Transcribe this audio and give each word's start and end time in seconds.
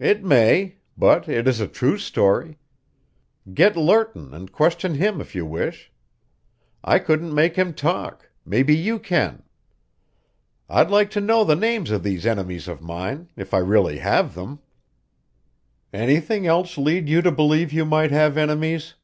"It 0.00 0.24
may, 0.24 0.78
but 0.98 1.28
it 1.28 1.46
is 1.46 1.60
a 1.60 1.68
true 1.68 1.98
story. 1.98 2.58
Get 3.54 3.76
Lerton 3.76 4.34
and 4.34 4.50
question 4.50 4.94
him 4.94 5.20
if 5.20 5.36
you 5.36 5.46
wish. 5.46 5.92
I 6.82 6.98
couldn't 6.98 7.32
make 7.32 7.54
him 7.54 7.72
talk 7.72 8.30
maybe 8.44 8.74
you 8.74 8.98
can. 8.98 9.44
I'd 10.68 10.90
like 10.90 11.12
to 11.12 11.20
know 11.20 11.44
the 11.44 11.54
names 11.54 11.92
of 11.92 12.02
these 12.02 12.26
enemies 12.26 12.66
of 12.66 12.82
mine, 12.82 13.28
if 13.36 13.54
I 13.54 13.58
really 13.58 13.98
have 14.00 14.34
them." 14.34 14.58
"Anything 15.92 16.44
else 16.48 16.76
lead 16.76 17.08
you 17.08 17.22
to 17.22 17.30
believe 17.30 17.72
you 17.72 17.84
might 17.84 18.10
have 18.10 18.36
enemies?" 18.36 18.94